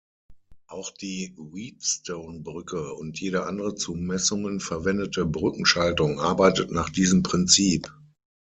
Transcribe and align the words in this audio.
Auch 0.65 0.89
die 0.89 1.35
Wheatstone-Brücke 1.37 2.95
und 2.95 3.19
jede 3.21 3.45
andere 3.45 3.75
zu 3.75 3.93
Messungen 3.93 4.59
verwendete 4.59 5.27
Brückenschaltung 5.27 6.19
arbeitet 6.19 6.71
nach 6.71 6.89
diesem 6.89 7.21
Prinzip. 7.21 7.93